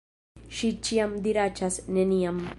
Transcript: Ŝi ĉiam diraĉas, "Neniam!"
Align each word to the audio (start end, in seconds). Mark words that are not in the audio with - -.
Ŝi 0.59 0.71
ĉiam 0.87 1.13
diraĉas, 1.29 1.79
"Neniam!" 1.99 2.47